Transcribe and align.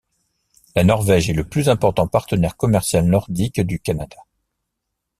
La 0.75 0.83
Norvège 0.83 1.29
est 1.29 1.33
le 1.33 1.47
plus 1.47 1.69
important 1.69 2.07
partenaire 2.07 2.57
commercial 2.57 3.05
nordique 3.05 3.61
du 3.61 3.79
Canada. 3.79 4.17